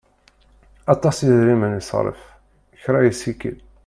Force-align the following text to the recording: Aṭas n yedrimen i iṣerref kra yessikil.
Aṭas 0.93 1.17
n 1.21 1.25
yedrimen 1.29 1.73
i 1.77 1.81
iṣerref 1.81 2.21
kra 2.81 2.99
yessikil. 3.05 3.57